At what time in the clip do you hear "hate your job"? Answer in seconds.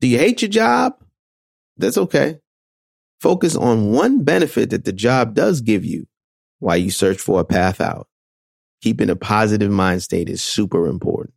0.18-0.94